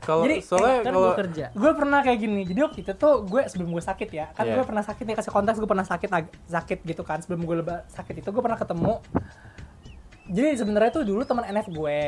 Kalau 0.00 0.24
Jadi, 0.24 0.40
soalnya 0.40 0.80
Kan 0.80 0.90
kalau 0.90 1.00
gue 1.04 1.20
kerja. 1.20 1.44
gue 1.52 1.72
pernah 1.74 2.00
kayak 2.00 2.18
gini, 2.18 2.40
jadi 2.42 2.60
waktu 2.64 2.80
itu 2.80 2.92
tuh 2.92 3.14
gue 3.22 3.42
sebelum 3.44 3.70
gue 3.70 3.84
sakit 3.84 4.08
ya, 4.08 4.26
kan 4.32 4.42
Iya. 4.42 4.56
gue 4.56 4.64
pernah 4.64 4.80
sakit 4.80 5.04
nih 5.04 5.14
kasih 5.14 5.30
konteks 5.30 5.56
gue 5.56 5.68
pernah 5.68 5.84
sakit 5.84 6.08
sakit 6.48 6.78
gitu 6.82 7.02
kan 7.02 7.20
sebelum 7.20 7.44
gue 7.44 7.56
leba- 7.58 7.84
sakit 7.88 8.14
itu 8.16 8.28
gue 8.28 8.40
pernah 8.40 8.56
ketemu. 8.56 9.04
Jadi 10.26 10.48
sebenarnya 10.56 10.90
tuh 10.90 11.04
dulu 11.04 11.22
teman 11.22 11.44
NF 11.46 11.68
gue, 11.68 12.00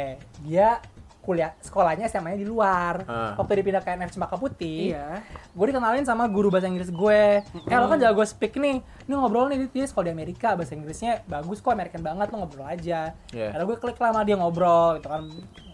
dia 0.42 0.80
kuliah 1.30 1.54
sekolahnya 1.58 2.04
SMA-nya 2.04 2.36
di 2.36 2.44
luar. 2.44 3.06
Ah. 3.06 3.32
Waktu 3.34 3.62
dipindah 3.62 3.78
ke 3.78 3.90
NF 3.92 4.10
Cempaka 4.10 4.34
Putih, 4.34 4.90
Iya. 4.90 5.22
gue 5.48 5.64
dikenalin 5.64 6.02
sama 6.02 6.26
guru 6.26 6.48
bahasa 6.48 6.66
Inggris 6.66 6.90
gue 6.90 7.22
eh 7.44 7.76
lo 7.76 7.86
kan 7.86 7.96
jago 7.96 8.22
speak 8.22 8.56
nih 8.56 8.76
ini 8.80 9.12
ngobrol 9.12 9.46
nih 9.46 9.66
dia 9.68 9.84
sekolah 9.84 10.06
di 10.06 10.12
Amerika 10.12 10.52
bahasa 10.52 10.72
Inggrisnya 10.72 11.22
bagus 11.24 11.58
kok 11.58 11.70
American 11.70 12.00
banget 12.00 12.26
lo 12.28 12.36
ngobrol 12.38 12.66
aja 12.66 13.14
Iya. 13.30 13.48
Karena 13.50 13.64
gue 13.64 13.76
klik 13.76 13.96
lah 13.96 14.10
sama 14.10 14.22
dia 14.22 14.34
ngobrol 14.34 14.96
gitu 14.96 15.06
kan 15.06 15.22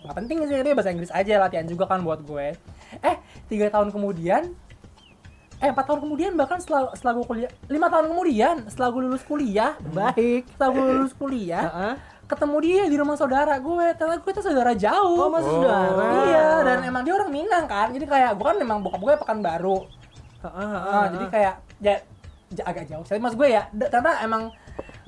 nggak 0.03 0.17
penting 0.17 0.37
sih 0.43 0.57
dia 0.57 0.75
bahasa 0.75 0.91
Inggris 0.91 1.11
aja 1.11 1.33
latihan 1.39 1.65
juga 1.65 1.85
kan 1.85 1.99
buat 1.99 2.21
gue 2.21 2.53
eh 3.01 3.17
tiga 3.47 3.67
tahun 3.69 3.91
kemudian 3.91 4.53
eh 5.57 5.69
empat 5.69 5.85
tahun 5.85 6.01
kemudian 6.01 6.33
bahkan 6.35 6.61
setelah 6.61 6.93
setelah 6.93 7.17
gue 7.17 7.27
kuliah 7.27 7.51
lima 7.67 7.89
tahun 7.89 8.13
kemudian 8.13 8.57
setelah 8.69 8.89
gue 8.91 9.03
lulus 9.03 9.25
kuliah 9.25 9.73
baik 9.89 10.45
setelah 10.53 10.71
gue 10.71 10.85
lulus 10.95 11.13
kuliah 11.13 11.65
Heeh. 11.65 11.95
Ketemu 12.27 12.57
dia 12.59 12.83
di 12.85 12.97
rumah 12.97 13.15
saudara 13.15 13.55
gue 13.57 13.87
ternyata 13.93 14.19
gue 14.19 14.33
tuh 14.33 14.43
saudara 14.43 14.73
jauh 14.73 15.15
Oh, 15.17 15.31
masih 15.31 15.47
Oh. 15.49 15.63
saudara. 15.63 16.07
iya 16.25 16.47
dan 16.61 16.79
emang 16.83 17.03
dia 17.03 17.15
orang 17.15 17.31
Minang 17.31 17.65
kan 17.65 17.89
jadi 17.89 18.03
kayak 18.05 18.31
gue 18.35 18.45
kan 18.45 18.57
memang 18.57 18.79
bokap 18.81 19.01
gue 19.01 19.15
pekan 19.17 19.39
baru 19.41 19.87
Heeh, 20.39 20.53
heeh, 20.69 20.93
Ah, 20.93 21.07
jadi 21.09 21.27
kayak 21.29 21.55
ya, 21.81 21.95
ja- 22.53 22.65
agak 22.65 22.87
jauh. 22.87 23.03
Tapi 23.03 23.19
mas 23.19 23.35
gue 23.35 23.49
ya, 23.49 23.63
karena 23.73 24.13
emang 24.21 24.43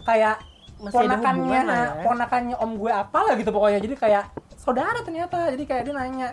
kayak 0.02 0.34
Masih 0.76 0.94
ponakannya, 0.96 1.60
ya. 1.60 1.82
ponakannya 2.02 2.56
om 2.56 2.74
gue 2.74 2.88
apa 2.88 3.18
lah 3.20 3.34
gitu 3.34 3.46
pokoknya. 3.48 3.78
Jadi 3.78 3.94
kayak 3.94 4.24
saudara 4.56 4.98
ternyata. 4.98 5.46
Jadi 5.48 5.62
kayak 5.62 5.82
dia 5.84 5.94
nanya 5.94 6.28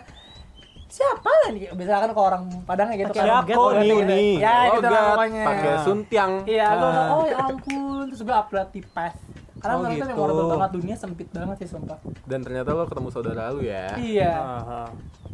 siapa 0.86 1.26
lah 1.26 1.50
nih 1.50 1.70
misalkan 1.72 2.10
ke 2.10 2.20
orang 2.20 2.42
Padang 2.62 2.88
gitu 2.90 3.10
kan 3.10 3.26
Siapa 3.26 3.46
nih, 3.76 3.84
gitu. 3.84 4.02
nih? 4.06 4.32
ya 4.38 4.56
gitu 4.72 4.80
lah 4.80 4.90
logat, 4.96 5.06
pokoknya 5.12 5.44
pakai 5.44 5.72
suntiang. 5.82 6.32
iya 6.46 6.68
gue 6.72 6.88
Ah. 6.88 7.06
oh 7.10 7.24
ya 7.24 7.36
ampun 7.44 8.04
terus 8.06 8.22
gue 8.22 8.34
upload 8.34 8.68
di 8.70 8.82
pes 8.82 9.14
karena 9.56 9.72
Oh, 9.72 9.80
menurut 9.80 9.94
gue 9.94 10.02
gitu. 10.02 10.12
memorable 10.12 10.46
banget 10.52 10.70
dunia 10.74 10.96
sempit 10.96 11.28
banget 11.30 11.56
sih 11.58 11.68
sumpah 11.70 11.98
Dan 12.24 12.40
ternyata 12.40 12.68
lo 12.70 12.84
ketemu 12.84 13.08
saudara 13.10 13.48
lu 13.50 13.60
ya. 13.60 13.96
iya 13.96 14.32
Aha. 14.36 14.82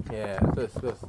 Ya, 0.09 0.39
terus 0.53 0.73
terus. 0.75 1.01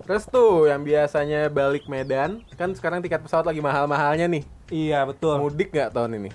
Terus 0.00 0.24
tuh 0.26 0.66
yang 0.66 0.82
biasanya 0.82 1.46
balik 1.46 1.86
Medan, 1.86 2.42
kan 2.54 2.72
sekarang 2.72 2.98
tiket 2.98 3.20
pesawat 3.20 3.46
lagi 3.46 3.58
mahal-mahalnya 3.58 4.26
nih. 4.26 4.42
Iya 4.68 5.06
betul. 5.06 5.38
Mudik 5.38 5.70
nggak 5.70 5.90
tahun 5.90 6.18
ini? 6.18 6.30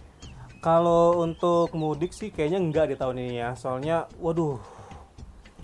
Kalau 0.60 1.20
untuk 1.20 1.70
mudik 1.72 2.10
sih 2.10 2.30
kayaknya 2.30 2.58
enggak 2.58 2.90
di 2.90 2.96
tahun 2.96 3.16
ini 3.18 3.34
ya. 3.38 3.52
Soalnya 3.54 4.08
waduh 4.18 4.58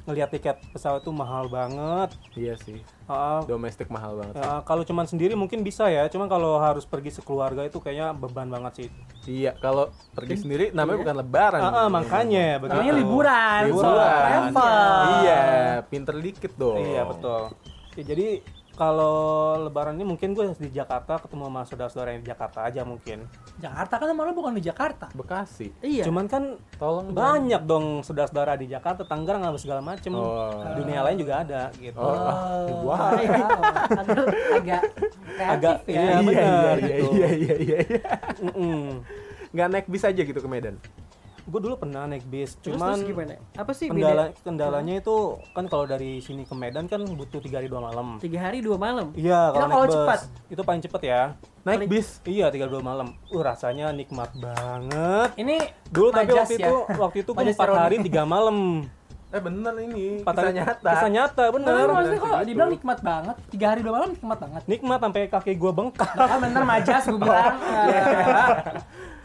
ngelihat 0.04 0.30
tiket 0.30 0.58
pesawat 0.70 1.02
tuh 1.02 1.14
mahal 1.14 1.48
banget. 1.48 2.12
Iya 2.34 2.58
sih. 2.58 2.82
Ah, 3.12 3.42
Domestik 3.44 3.92
mahal 3.92 4.16
banget. 4.16 4.40
sih. 4.40 4.48
ya, 4.48 4.64
kalau 4.64 4.84
cuman 4.88 5.04
sendiri 5.04 5.36
mungkin 5.36 5.60
bisa 5.62 5.92
ya. 5.92 6.08
Cuman 6.08 6.32
kalau 6.32 6.56
harus 6.58 6.88
pergi 6.88 7.12
sekeluarga 7.12 7.68
itu 7.68 7.84
kayaknya 7.84 8.16
beban 8.16 8.48
banget 8.48 8.74
sih. 8.74 8.88
Iya, 9.28 9.52
kalau 9.60 9.92
pergi 10.16 10.40
sendiri 10.40 10.66
namanya 10.72 10.98
bukan 11.04 11.16
lebaran. 11.20 11.60
Ah, 11.60 11.72
ah, 11.76 11.88
makanya 11.92 12.58
begitu. 12.58 12.72
namanya 12.72 12.94
liburan 12.96 13.62
Liburan. 13.68 14.22
travel 14.24 15.04
Iya, 15.22 15.44
pinter 15.92 16.16
dikit 16.16 16.54
dong. 16.56 16.80
Iya 16.80 17.02
betul. 17.04 17.42
Ya, 18.00 18.04
jadi 18.08 18.28
kalau 18.76 19.54
lebaran 19.68 20.00
ini 20.00 20.06
mungkin 20.08 20.32
gue 20.32 20.56
di 20.58 20.72
Jakarta 20.72 21.20
ketemu 21.20 21.52
sama 21.52 21.62
saudara-saudara 21.68 22.10
yang 22.16 22.22
di 22.24 22.30
Jakarta 22.32 22.60
aja 22.66 22.82
mungkin. 22.88 23.28
Jakarta 23.60 23.94
kan 24.00 24.08
malah 24.16 24.34
bukan 24.34 24.56
di 24.58 24.64
Jakarta 24.64 25.12
Bekasi. 25.12 25.76
Iya. 25.84 26.08
Cuman 26.08 26.26
kan 26.26 26.56
Tolong 26.80 27.14
banyak 27.14 27.62
dong 27.68 28.02
saudara-saudara 28.02 28.58
di 28.58 28.72
Jakarta, 28.72 29.06
Tangerang 29.06 29.44
apa 29.46 29.58
segala 29.60 29.84
macem. 29.84 30.16
Oh. 30.16 30.56
Dunia 30.76 31.04
lain 31.06 31.18
juga 31.20 31.44
ada 31.44 31.70
gitu. 31.78 32.00
Oh, 32.00 32.16
ah, 32.16 32.66
wah. 32.88 33.12
agak 33.12 34.28
agak 34.56 34.82
Agak 35.42 35.76
kreatif 35.86 35.90
ya 35.90 36.02
iya, 36.02 36.02
Iya, 36.02 36.18
benar, 36.26 36.76
iya, 36.78 36.88
gitu. 36.88 37.10
iya, 37.12 37.30
iya, 37.34 37.56
iya, 37.58 37.78
iya. 37.86 38.04
Mm-mm. 38.42 38.82
Nggak 39.52 39.68
naik 39.68 39.88
bis 39.92 40.04
aja 40.08 40.22
gitu 40.24 40.40
ke 40.40 40.50
Medan. 40.50 40.76
Gue 41.42 41.60
dulu 41.60 41.74
pernah 41.76 42.06
naik 42.06 42.22
bis, 42.24 42.54
Terus, 42.56 42.78
cuman 42.78 42.96
terus 42.96 43.08
gimana? 43.08 43.34
Apa 43.56 43.72
sih 43.72 43.88
kendala 43.88 44.30
beda? 44.30 44.42
kendalanya 44.42 44.94
itu 44.98 45.16
kan 45.52 45.66
kalau 45.66 45.86
dari 45.86 46.18
sini 46.18 46.44
ke 46.44 46.54
Medan 46.54 46.86
kan 46.86 47.02
butuh 47.02 47.40
tiga 47.40 47.58
hari 47.58 47.68
dua 47.68 47.82
malam. 47.82 48.08
Tiga 48.18 48.40
hari 48.40 48.62
dua 48.62 48.78
malam. 48.78 49.10
Iya, 49.14 49.50
kalau 49.50 49.58
kalau 49.58 49.68
naik 49.68 49.82
bus 49.82 49.96
cepat. 49.96 50.20
itu 50.48 50.62
paling 50.62 50.82
cepet 50.82 51.02
ya. 51.04 51.22
Naik 51.62 51.80
bis. 51.86 52.08
Iya, 52.24 52.46
tiga 52.50 52.66
dua 52.66 52.82
malam. 52.82 53.18
Uh, 53.28 53.42
rasanya 53.42 53.90
nikmat 53.90 54.30
banget. 54.36 55.30
ini 55.36 55.58
Dulu 55.88 56.10
tapi 56.10 56.30
waktu 56.32 56.56
ya. 56.56 56.68
itu 56.68 56.76
waktu 56.92 57.18
itu 57.20 57.32
gue 57.36 57.44
empat 57.48 57.70
hari 57.72 57.96
tiga 58.02 58.24
malam. 58.24 58.58
Eh 59.32 59.40
bener 59.40 59.72
ini, 59.80 60.20
Empat 60.20 60.36
kisah 60.36 60.44
hari 60.44 60.60
nyata. 60.60 60.90
Kisah 60.92 61.08
nyata 61.08 61.44
bener. 61.56 61.88
maksudnya 61.88 62.20
kok 62.20 62.32
dibilang 62.44 62.68
nikmat 62.70 63.00
banget 63.00 63.36
tiga 63.48 63.66
hari 63.72 63.80
dua 63.80 63.94
malam 63.96 64.10
nikmat 64.12 64.38
banget 64.38 64.62
Nikmat 64.68 65.00
sampai 65.00 65.22
kaki 65.26 65.54
gue 65.56 65.72
bengkak. 65.72 66.12
ah 66.20 66.36
bener 66.36 66.64
majas 66.68 67.04
gue 67.08 67.16
bilang 67.24 67.56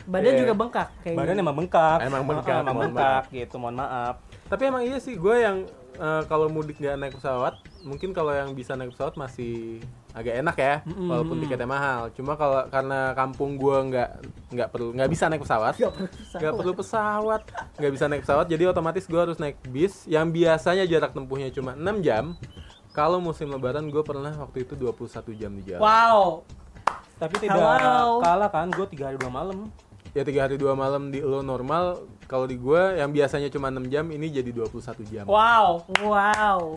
Badan 0.07 0.33
Iya. 0.33 0.41
juga 0.43 0.53
bengkak 0.55 0.89
kayaknya. 1.03 1.19
Badan 1.19 1.37
emang 1.37 1.57
bengkak. 1.57 1.99
Emang 2.01 2.23
bengkak, 2.25 2.59
emang 2.63 2.77
bengkak 2.79 3.25
gitu. 3.31 3.55
Mohon 3.59 3.77
maaf. 3.83 4.15
Tapi 4.47 4.63
emang 4.65 4.83
iya 4.83 4.99
sih, 4.99 5.15
gue 5.15 5.37
yang 5.37 5.67
eh, 5.97 6.23
kalau 6.29 6.47
mudik 6.47 6.77
nggak 6.77 6.95
naik 6.95 7.15
pesawat, 7.17 7.57
mungkin 7.81 8.13
kalau 8.13 8.29
yang 8.31 8.53
bisa 8.53 8.77
naik 8.77 8.93
pesawat 8.93 9.17
masih 9.17 9.81
agak 10.13 10.41
enak 10.41 10.57
ya, 10.57 10.75
walaupun 10.85 11.41
tiketnya 11.41 11.65
mahal. 11.65 12.13
Cuma 12.13 12.37
kalau 12.37 12.69
karena 12.69 13.13
kampung 13.13 13.57
gue 13.57 13.77
nggak 13.89 14.11
nggak 14.53 14.69
perlu 14.71 14.93
nggak 14.93 15.09
bisa 15.09 15.27
naik 15.27 15.41
pesawat, 15.41 15.73
nggak 16.37 16.53
perlu 16.55 16.73
pesawat, 16.73 17.43
nggak 17.77 17.93
bisa 17.93 18.05
naik 18.07 18.23
pesawat, 18.23 18.45
jadi 18.45 18.69
otomatis 18.69 19.05
gue 19.05 19.17
harus 19.17 19.37
naik 19.37 19.57
bis 19.67 20.05
yang 20.05 20.29
biasanya 20.29 20.85
jarak 20.85 21.13
tempuhnya 21.13 21.49
cuma 21.49 21.73
6 21.73 22.01
jam. 22.01 22.37
Kalau 22.93 23.21
musim 23.21 23.49
lebaran 23.49 23.89
gue 23.89 24.01
pernah 24.01 24.33
waktu 24.37 24.65
itu 24.65 24.73
21 24.73 25.01
jam 25.35 25.53
di 25.53 25.63
jalan. 25.65 25.81
wow 25.81 26.41
Tapi 27.17 27.41
tidak 27.41 27.57
Halo. 27.57 28.21
kalah 28.21 28.49
kan. 28.49 28.69
Gue 28.69 28.85
tiga 28.87 29.09
hari 29.09 29.17
dua 29.17 29.29
malam. 29.29 29.73
Ya 30.17 30.25
tiga 30.25 30.49
hari 30.49 30.57
dua 30.57 30.73
malam 30.73 31.13
di 31.13 31.21
lo 31.21 31.45
normal, 31.45 32.01
kalau 32.25 32.49
di 32.49 32.57
gue 32.57 32.97
yang 32.97 33.13
biasanya 33.13 33.53
cuma 33.53 33.69
6 33.69 33.85
jam 33.93 34.09
ini 34.09 34.33
jadi 34.33 34.49
21 34.49 35.05
jam. 35.05 35.25
wow 35.29 35.85
Wow. 36.01 36.73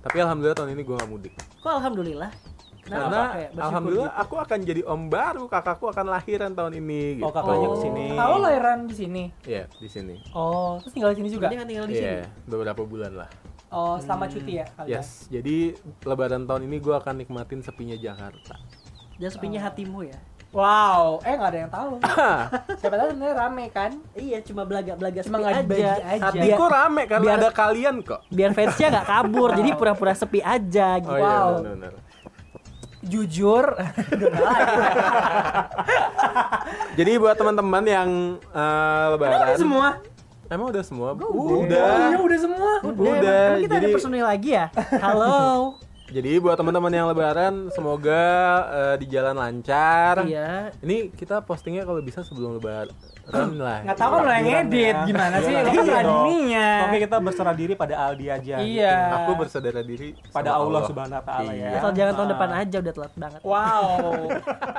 Tapi 0.00 0.16
alhamdulillah 0.16 0.56
tahun 0.56 0.72
ini 0.72 0.80
gue 0.80 0.96
nggak 0.96 1.10
mudik. 1.12 1.36
Kok 1.60 1.72
alhamdulillah? 1.76 2.32
Kenapa? 2.80 3.04
Karena 3.04 3.20
Kayak 3.32 3.50
alhamdulillah 3.60 4.10
gitu. 4.12 4.22
aku 4.24 4.34
akan 4.40 4.58
jadi 4.64 4.82
om 4.84 5.02
baru, 5.08 5.44
kakakku 5.44 5.86
akan 5.88 6.06
lahiran 6.08 6.52
tahun 6.56 6.72
ini 6.80 7.20
gitu. 7.20 7.24
Oh, 7.28 7.32
kakaknya 7.32 7.68
ke 7.68 7.78
sini. 7.80 8.04
kalau 8.16 8.36
lahiran 8.40 8.78
di 8.84 8.94
sini 8.94 9.22
Iya, 9.44 9.64
di 9.76 9.88
sini. 9.88 10.14
oh 10.32 10.80
terus 10.80 10.92
tinggal 10.92 11.12
di 11.12 11.20
sini 11.20 11.28
juga 11.32 11.52
Dia 11.52 11.64
tinggal 11.64 11.84
di 11.84 11.96
sini. 11.96 12.16
Iya, 12.20 12.28
beberapa 12.48 12.80
bulan 12.84 13.12
lah. 13.12 13.28
oh 13.68 14.00
selama 14.00 14.24
cuti 14.24 14.60
ya 14.60 14.66
kalian 14.72 15.00
Yes, 15.00 15.28
jadi 15.28 15.76
lebaran 16.00 16.48
tahun 16.48 16.64
ini 16.64 16.76
gue 16.80 16.94
akan 16.96 17.14
nikmatin 17.20 17.60
sepinya 17.60 17.96
Jakarta. 17.96 18.56
Dan 19.20 19.28
sepinya 19.28 19.60
hatimu 19.64 20.00
ya. 20.04 20.16
Wow, 20.54 21.18
eh 21.20 21.34
nggak 21.34 21.50
ada 21.50 21.58
yang 21.58 21.68
tahu. 21.68 21.92
Siapa 22.80 22.94
tahu 22.94 23.08
sebenarnya 23.10 23.34
rame 23.36 23.64
kan? 23.68 23.90
Iya, 24.14 24.38
cuma 24.40 24.62
belaga-belaga 24.62 25.20
Cuma 25.20 25.42
sepi 25.42 25.82
aja. 25.82 25.92
aja. 25.98 26.30
Hatiku 26.30 26.64
rame 26.64 27.02
karena 27.04 27.24
biar- 27.26 27.40
ada 27.40 27.50
kalian 27.50 27.96
kok. 28.00 28.22
Biar 28.30 28.54
fansnya 28.54 28.86
nggak 28.88 29.06
kabur, 29.08 29.50
jadi 29.52 29.70
pura-pura 29.74 30.14
sepi 30.14 30.38
aja 30.38 30.88
gitu. 30.96 31.10
Oh 31.10 31.18
iya, 31.18 31.26
Wow. 31.26 31.50
Jujur, 33.04 33.66
Udah 33.68 34.28
nggak 34.32 34.44
lagi. 34.48 34.76
Jadi 36.96 37.12
buat 37.18 37.34
teman-teman 37.34 37.84
yang 37.84 38.08
eh, 38.40 39.04
lebaran 39.12 39.38
Udah 39.44 39.58
semua. 39.58 39.88
Emang 40.46 40.66
udah 40.70 40.80
semua? 40.80 41.08
Oh, 41.18 41.66
Udah. 41.66 42.08
iya 42.08 42.16
udah 42.16 42.38
semua. 42.38 42.72
Udah. 42.80 43.12
emang 43.50 43.60
kita 43.60 43.74
Jadi 43.74 43.84
ada 43.84 43.88
personil 43.90 44.24
lagi 44.24 44.50
ya? 44.54 44.66
Halo. 45.02 45.76
Jadi 46.14 46.38
buat 46.38 46.54
teman-teman 46.54 46.88
yang 46.88 47.06
lebaran 47.10 47.68
semoga 47.68 48.22
eh, 48.70 48.94
di 49.02 49.06
jalan 49.10 49.34
lancar. 49.34 50.22
iya. 50.22 50.70
Ini 50.78 51.10
kita 51.10 51.42
postingnya 51.42 51.82
kalau 51.82 51.98
bisa 51.98 52.22
sebelum 52.22 52.56
lebaran 52.56 52.94
lah. 53.58 53.82
Nggak 53.82 53.98
tahu 53.98 54.10
kan 54.12 54.20
lo 54.22 54.30
yang 54.30 54.48
edit 54.62 54.96
gimana 55.04 55.36
sih? 55.42 55.50
Lo 55.50 55.66
kan 55.66 55.74
Iya 55.74 55.96
adminnya. 55.98 56.68
Oke 56.86 56.96
kita 57.02 57.16
berserah 57.18 57.52
diri 57.52 57.74
pada 57.74 57.94
Aldi 58.06 58.26
aja. 58.30 58.54
Iya. 58.62 58.94
gitu. 58.94 59.14
Aku 59.18 59.30
bersaudara 59.34 59.82
diri 59.82 60.14
Pada 60.30 60.54
sama 60.54 60.62
Allah 60.62 60.80
Subhanahu 60.86 61.18
Wa 61.18 61.24
Taala 61.26 61.52
ya. 61.52 61.70
Asal 61.74 61.90
jangan 61.92 62.12
tahun 62.14 62.28
Ah. 62.28 62.32
depan 62.32 62.50
aja 62.54 62.76
udah 62.78 62.92
telat 62.94 63.12
banget. 63.18 63.40
Wow. 63.42 63.82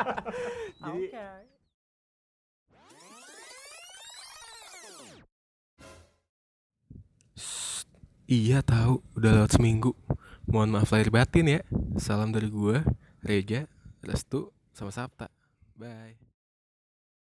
Jadi 0.88 1.04
Oke. 1.12 1.26
Iya 8.26 8.66
tahu, 8.66 9.06
udah 9.14 9.32
lewat 9.38 9.52
seminggu. 9.54 9.94
Mohon 10.46 10.80
maaf 10.80 10.90
lahir 10.94 11.10
batin 11.10 11.46
ya. 11.50 11.62
Salam 11.98 12.30
dari 12.30 12.50
gua, 12.50 12.86
Reja, 13.26 13.66
Restu, 14.06 14.54
sama 14.72 14.94
Sabta. 14.94 15.28
Bye. 15.76 16.25